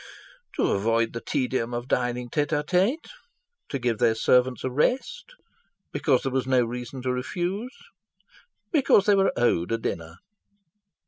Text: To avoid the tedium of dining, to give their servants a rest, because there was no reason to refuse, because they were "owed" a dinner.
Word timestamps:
To 0.55 0.69
avoid 0.71 1.13
the 1.13 1.21
tedium 1.21 1.75
of 1.75 1.87
dining, 1.87 2.31
to 2.31 2.49
give 3.79 3.99
their 3.99 4.15
servants 4.15 4.63
a 4.63 4.71
rest, 4.71 5.35
because 5.91 6.23
there 6.23 6.31
was 6.31 6.47
no 6.47 6.65
reason 6.65 7.03
to 7.03 7.13
refuse, 7.13 7.77
because 8.71 9.05
they 9.05 9.13
were 9.13 9.31
"owed" 9.37 9.71
a 9.71 9.77
dinner. 9.77 10.15